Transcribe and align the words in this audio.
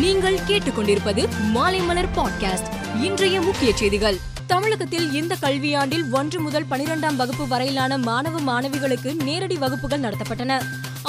நீங்கள் 0.00 0.38
கேட்டுக்கொண்டிருப்பது 0.48 1.28
மாலைமலர் 1.54 2.08
பாட்காஸ்ட். 2.16 2.96
இன்றைய 3.02 3.40
முக்கிய 3.40 3.76
செய்திகள். 3.76 4.16
தமிழகத்தில் 4.46 5.12
இந்த 5.12 5.36
கல்வியாண்டில் 5.40 6.10
ஒன்று 6.10 6.40
முதல் 6.40 6.66
பனிரெண்டாம் 6.66 7.16
வகுப்பு 7.16 7.48
வரையிலான 7.48 7.98
மாணவ 7.98 8.38
மாணவிகளுக்கு 8.40 9.22
நேரடி 9.22 9.56
வகுப்புகள் 9.56 10.00
நடத்தப்பட்டன. 10.00 10.62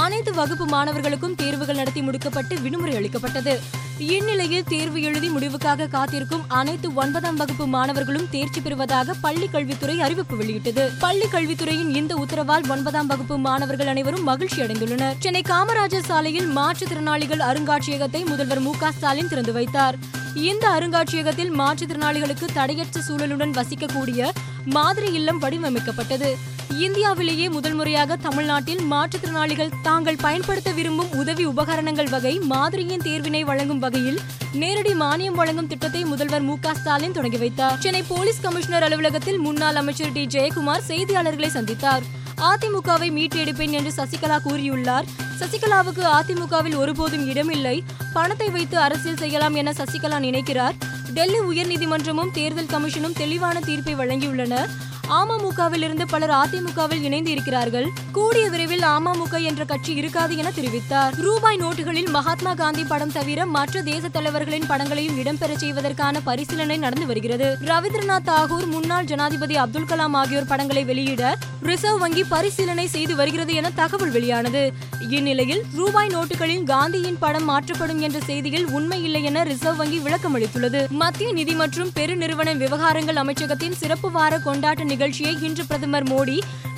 அனைத்து 0.07 0.33
வகுப்பு 0.33 0.65
மாணவர்களுக்கும் 0.65 1.35
தேர்வுகள் 1.35 1.75
நடத்தி 1.75 2.01
முடிக்கப்பட்டு 2.01 2.61
விடுமுறை 2.61 2.95
அளிக்கப்பட்டது. 2.95 3.53
இந்நிலையில் 3.97 4.63
தேர்வு 4.63 5.01
எழுதி 5.01 5.29
முடிவுக்காக 5.29 5.87
காத்திருக்கும் 5.87 6.43
அனைத்து 6.47 6.93
ஒன்பதாம் 6.93 7.35
வகுப்பு 7.35 7.67
மாணவர்களும் 7.67 8.27
தேர்ச்சி 8.29 8.61
பெறுவதாக 8.61 9.13
பள்ளி 9.21 9.47
கல்வித்துறை 9.47 9.95
அறிவிப்பு 10.01 10.35
வெளியிட்டது. 10.37 10.91
பள்ளி 10.99 11.25
கல்வித்துறையின் 11.25 11.91
இந்த 11.95 12.15
உத்தரவால் 12.15 12.67
ஒன்பதாம் 12.69 13.07
வகுப்பு 13.07 13.37
மாணவர்கள் 13.37 13.87
அனைவரும் 13.87 14.23
மகிழ்ச்சி 14.23 14.61
அடைந்துள்ளனர். 14.61 15.17
சென்னை 15.19 15.41
காமராஜர் 15.49 16.07
சாலையில் 16.09 16.49
மாற்றுத்திறனாளிகள் 16.57 17.43
அருங்காட்சியகத்தை 17.49 18.25
முதல்வர் 18.25 18.59
மு 18.59 18.73
ஸ்டாலின் 18.97 19.27
திறந்து 19.27 19.53
வைத்தார். 19.53 19.97
இந்த 20.35 20.67
அருங்காட்சியகத்தில் 20.69 21.53
மாற்றுத்திறனாளிகளுக்கு 21.59 22.47
தடையற்ற 22.53 23.01
சூழலுடன் 23.07 23.57
வசிக்கக்கூடிய 23.59 24.29
மாதிரி 24.65 25.11
இல்லம் 25.11 25.41
வடிவமைக்கப்பட்டது. 25.41 26.31
இந்தியாவிலேயே 26.75 27.49
முதல் 27.49 27.73
முறையாக 27.73 28.15
தமிழ்நாட்டில் 28.15 28.81
மாற்றுத்திறனாளிகள் 28.91 29.71
தாங்கள் 29.81 30.15
பயன்படுத்த 30.15 30.71
விரும்பும் 30.71 31.11
உதவி 31.11 31.45
உபகரணங்கள் 31.45 32.09
வகை 32.09 32.39
மாதிரியின் 32.39 33.03
தேர்வினை 33.03 33.45
வழங்கும் 33.45 33.79
வகையில் 33.79 34.19
நேரடி 34.53 34.93
மானியம் 34.93 35.33
வழங்கும் 35.33 35.67
திட்டத்தை 35.67 36.03
முதல்வர் 36.03 36.41
மு 36.41 36.57
ஸ்டாலின் 36.73 37.11
தொடங்கி 37.11 37.37
வைத்தார். 37.37 37.77
சென்னை 37.79 38.03
போலீஸ் 38.07 38.41
கமிஷனர் 38.41 38.83
அலுவலகத்தில் 38.83 39.37
முன்னாள் 39.37 39.75
அமைச்சர் 39.75 40.11
டி 40.11 40.25
ஜெயக்குமார் 40.25 40.83
செய்தியாளர்களை 40.87 41.47
சந்தித்தார். 41.47 42.03
அதிமுகவை 42.41 43.11
மீட்டெடுப்பேன் 43.11 43.71
என்று 43.71 43.91
சசிகலா 43.95 44.39
கூறியுள்ளார். 44.43 45.03
சசிகலாவுக்கு 45.39 46.03
அதிமுகவில் 46.19 46.75
ஒருபோதும் 46.75 47.27
இடமில்லை. 47.27 47.83
பணத்தை 48.13 48.49
வைத்து 48.49 48.77
அரசியல் 48.77 49.17
செய்யலாம் 49.17 49.55
என 49.55 49.71
சசிகலா 49.71 50.19
நினைக்கிறார். 50.19 50.75
டெல்லி 51.13 51.39
உயர்நீதிமன்றமும் 51.39 52.31
தேர்தல் 52.31 52.65
கமிஷனும் 52.65 53.13
தெளிவான 53.13 53.59
தீர்ப்பை 53.59 53.95
வழங்கியுள்ளன. 53.95 54.67
அமமுகவிலிருந்து 55.09 56.05
பலர் 56.09 56.29
அதிமுகவில் 56.29 57.01
இணைந்து 57.01 57.31
இருக்கிறார்கள் 57.31 57.87
கூடிய 58.11 58.49
விரைவில் 58.49 58.81
அமமுக 58.81 59.41
என்ற 59.41 59.65
கட்சி 59.65 59.93
இருக்காது 59.93 60.37
என 60.37 60.49
தெரிவித்தார். 60.49 61.13
ரூபாய் 61.15 61.57
நோட்டுகளில் 61.57 62.09
மகாத்மா 62.09 62.53
காந்தி 62.53 62.83
படம் 62.83 63.11
தவிர 63.11 63.45
மற்ற 63.45 63.81
தேச 63.81 64.07
தலைவர்களின் 64.07 64.67
படங்களையும் 64.67 65.17
இடம்பெற 65.17 65.55
செய்வதற்கான 65.55 66.19
பரிசீலனை 66.19 66.77
நடந்து 66.77 67.05
வருகிறது. 67.05 67.57
ரவீந்திரநாத் 67.61 68.27
தாகூர் 68.29 68.67
முன்னாள் 68.67 69.05
ஜனாதிபதி 69.05 69.55
அப்துல் 69.55 69.89
கலாம் 69.91 70.13
ஆகியோர் 70.13 70.45
படங்களை 70.45 70.83
வெளியிட 70.83 71.37
ரிசர்வ் 71.61 71.97
வங்கி 71.97 72.23
பரிசீலனை 72.23 72.87
செய்து 72.87 73.15
வருகிறது 73.15 73.53
என 73.53 73.69
தகவல் 73.69 74.11
வெளியானது. 74.11 74.73
இந்நிலையில் 75.09 75.63
ரூபாய் 75.75 76.07
நோட்டுகளில் 76.07 76.63
காந்தியின் 76.63 77.17
படம் 77.19 77.43
மாற்றப்படும் 77.43 77.99
என்ற 77.99 78.19
செய்தியில் 78.19 78.67
உண்மை 78.71 79.03
இல்லை 79.03 79.23
என 79.23 79.43
ரிசர்வ் 79.43 79.75
வங்கி 79.75 79.99
விளக்கம் 79.99 80.35
அளித்துள்ளது 80.37 80.87
மத்திய 80.89 81.31
நிதி 81.31 81.55
மற்றும் 81.55 81.91
பெருநிறுவன 81.95 82.55
விவகாரங்கள் 82.57 83.15
அமைச்சகத்தின் 83.15 83.79
சிறப்பு 83.81 84.11
வார 84.11 84.37
கொண்டாட்ட 84.45 84.83
நிகழ்ச்சியை 84.97 85.31
இன்று 85.47 85.63
பிரதமர் 85.69 86.05
மோடி 86.11 86.35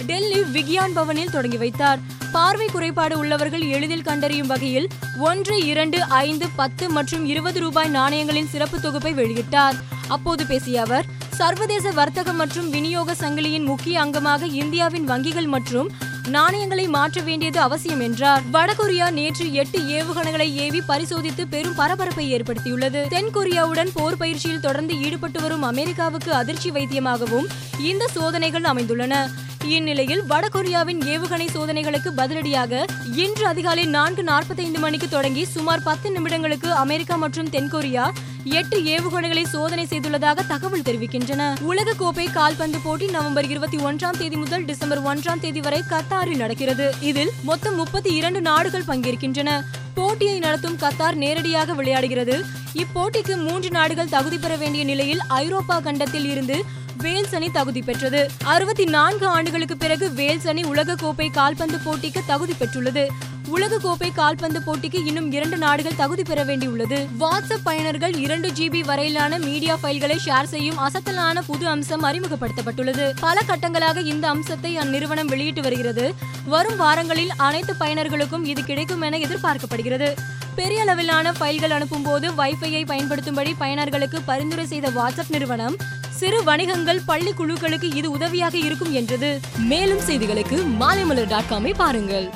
டெல்லி 0.07 0.39
விக்யான் 0.55 0.95
பவனில் 0.95 1.31
தொடங்கி 1.35 1.59
வைத்தார். 1.61 1.99
பார்வை 2.33 2.67
குறைபாடு 2.71 3.15
உள்ளவர்கள் 3.21 3.63
எளிதில் 3.75 4.05
கண்டறியும் 4.07 4.49
வகையில் 4.51 4.87
ஒன்று 5.27 5.55
இரண்டு 5.71 5.99
ஐந்து 6.03 6.47
பத்து 6.59 6.85
மற்றும் 6.97 7.23
இருபது 7.25 7.59
ரூபாய் 7.65 7.93
நாணயங்களின் 7.95 8.51
சிறப்பு 8.53 8.77
தொகுப்பை 8.85 9.13
வெளியிட்டார். 9.19 9.77
அப்போது 10.15 10.45
பேசிய 10.51 10.81
அவர் 10.81 11.07
சர்வதேச 11.39 11.91
வர்த்தகம் 11.99 12.39
மற்றும் 12.41 12.69
விநியோக 12.69 13.15
சங்கிலியின் 13.23 13.67
முக்கிய 13.71 14.03
அங்கமாக 14.05 14.51
இந்தியாவின் 14.61 15.09
வங்கிகள் 15.11 15.49
மற்றும் 15.55 15.89
நாணயங்களை 16.27 16.87
மாற்ற 16.87 17.21
வேண்டியது 17.21 17.59
அவசியம் 17.59 17.99
என்றார். 17.99 18.41
வடகொரியா 18.53 19.11
நேற்று 19.11 19.53
எட்டு 19.53 19.79
ஏவுகணைகளை 19.79 20.53
ஏவி 20.53 20.81
பரிசோதித்து 20.81 21.47
பெரும் 21.47 21.75
பரபரப்பை 21.75 22.35
ஏற்படுத்தியுள்ளது. 22.35 23.07
தென்கொரியாவுடன் 23.07 23.89
போர் 23.93 24.17
பயிற்சியில் 24.17 24.59
தொடர்ந்து 24.59 24.99
ஈடுபட்டு 24.99 25.41
வரும் 25.41 25.61
அமெரிக்காவுக்கு 25.61 26.33
அதிர்ச்சி 26.33 26.71
வைத்தியமாகவும் 26.71 27.47
இந்த 27.79 28.07
சோதனைகள் 28.07 28.63
அமைந்துள்ளன. 28.63 29.29
இந்நிலையில் 29.65 30.23
வடகொரியாவின் 30.23 31.01
ஏவுகணை 31.01 31.47
சோதனைகளுக்கு 31.53 32.11
பதிலடியாக 32.17 32.85
இன்று 33.15 33.45
அதிகாலை 33.45 33.85
நான்கு 33.85 34.23
நாற்பத்தைந்து 34.23 34.79
மணிக்கு 34.79 35.09
தொடங்கி 35.09 35.45
சுமார் 35.45 35.83
பத்து 35.83 36.09
நிமிடங்களுக்கு 36.09 36.67
அமெரிக்கா 36.67 37.15
மற்றும் 37.15 37.49
தென்கொரியா 37.49 38.11
எட்டு 38.43 38.79
ஏவுகணைகளை 38.79 39.43
சோதனை 39.43 39.85
செய்துள்ளதாக 39.85 40.47
தகவல் 40.47 40.81
தெரிவிக்கின்றன. 40.81 41.61
உலக 41.61 41.93
கோப்பை 41.93 42.25
கால்பந்து 42.25 42.79
போட்டி 42.83 43.05
நவம்பர் 43.05 43.49
இருபத்தி 43.49 43.77
ஒன்றாம் 43.77 44.17
தேதி 44.17 44.35
முதல் 44.35 44.65
டிசம்பர் 44.65 45.03
ஒன்றாம் 45.03 45.39
தேதி 45.39 45.59
வரை 45.59 45.83
கத்தாரில் 45.89 46.35
நடக்கிறது. 46.35 46.95
இதில் 46.99 47.31
மொத்தம் 47.43 47.75
முப்பத்தி 47.75 48.13
இரண்டு 48.13 48.41
நாடுகள் 48.41 48.83
பங்கேற்கின்றன. 48.87 49.61
போட்டியை 49.93 50.39
நடத்தும் 50.39 50.77
கத்தார் 50.77 51.13
நேரடியாக 51.13 51.73
விளையாடுகிறது. 51.73 52.41
இப்போட்டிக்கு 52.73 53.49
மூன்று 53.49 53.69
நாடுகள் 53.69 54.09
தகுதி 54.09 54.37
பெற 54.37 54.55
வேண்டிய 54.55 54.83
நிலையில் 54.83 55.19
ஐரோப்பா 55.27 55.79
கண்டத்தில் 55.79 56.29
இருந்து 56.29 56.65
வேல்ஸ் 56.97 57.35
அணி 57.35 57.51
தகுதி 57.51 57.81
பெற்றது. 57.81 58.29
அறுபத்தி 58.43 58.83
நான்கு 58.83 59.27
ஆண்டுகளுக்கு 59.27 59.77
பிறகு 59.77 60.13
வேல்ஸ் 60.13 60.47
அணி 60.47 60.63
உலக 60.63 60.95
கோப்பை 60.95 61.29
கால்பந்து 61.29 61.77
போட்டிக்கு 61.77 62.21
தகுதி 62.25 62.53
பெற்றுள்ளது. 62.53 63.07
உலக 63.47 63.77
கோப்பை 63.77 64.11
கால்பந்து 64.11 64.59
போட்டிக்கு 64.59 65.05
இன்னும் 65.05 65.31
இரண்டு 65.31 65.57
நாடுகள் 65.57 65.95
தகுதி 65.95 66.23
பெற 66.23 66.45
வேண்டியுள்ளது. 66.45 67.07
வாட்ஸ்அப் 67.19 67.65
பயனர்கள் 67.65 68.17
இரண்டு 68.17 68.51
ஜிபி 68.51 68.83
வரையிலான 68.83 69.37
மீடியா 69.37 69.77
ஃபைல்களை 69.83 70.17
ஷேர் 70.25 70.43
செய்யும் 70.43 70.77
அசத்தலான 70.77 71.41
புது 71.45 71.67
அம்சம் 71.67 72.03
அறிமுகப்படுத்தப்பட்டுள்ளது. 72.03 73.11
பல 73.19 73.41
கட்டங்களாக 73.47 74.05
இந்த 74.05 74.27
அம்சத்தை 74.27 74.77
அந்நிறுவனம் 74.77 75.25
வெளியிட்டு 75.25 75.61
வருகிறது. 75.61 76.13
வரும் 76.45 76.75
வாரங்களில் 76.75 77.29
அனைத்து 77.37 77.75
பயனர்களுக்கும் 77.79 78.43
இது 78.43 78.63
கிடைக்கும் 78.63 79.01
என 79.01 79.17
எதிர்பார்க்கப்படுகிறது. 79.17 80.15
பெரிய 80.55 80.81
அளவிலான 80.81 81.31
ஃபைல்கள் 81.31 81.69
அனுப்பும் 81.69 82.03
போது 82.03 82.31
வைஃபையை 82.31 82.85
பயன்படுத்தும்படி 82.85 83.55
பயனர்களுக்கு 83.59 84.21
பரிந்துரை 84.25 84.65
செய்த 84.65 84.89
வாட்ஸ்அப் 84.89 85.29
நிறுவனம் 85.29 85.77
சிறு 86.19 86.39
வணிகங்கள் 86.43 87.01
பள்ளி 87.05 87.31
குழுக்களுக்கு 87.31 87.87
இது 87.95 88.07
உதவியாக 88.11 88.55
இருக்கும் 88.57 88.93
என்றது 88.93 89.29
மேலும் 89.71 90.03
செய்திகளுக்கு 90.07 90.57
மாலைமலர் 90.81 91.27
டாட் 91.27 91.49
காமை 91.51 91.73
பாருங்கள். 91.77 92.27